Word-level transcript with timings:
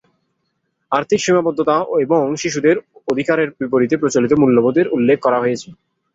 আর্থিক 0.91 1.19
সীমাবদ্ধতা 1.21 1.75
এবং 2.05 2.21
"শিশুদের 2.35 2.75
অধিকারের 3.07 3.49
বিপরীতে 3.59 3.95
প্রচলিত 3.97 4.31
মূল্যবোধের" 4.41 4.87
উল্লেখ 4.95 5.17
করা 5.21 5.37
হয়েছে। 5.39 5.67